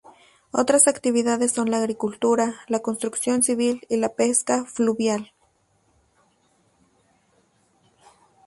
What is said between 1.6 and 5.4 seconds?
la agricultura, la construcción civil y la pesca fluvial.